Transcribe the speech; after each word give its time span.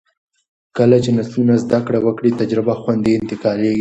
کله 0.77 0.97
چې 1.03 1.09
نسلونه 1.17 1.53
زده 1.63 1.79
کړه 1.87 1.99
وکړي، 2.05 2.29
تجربه 2.41 2.73
خوندي 2.81 3.11
انتقالېږي. 3.15 3.69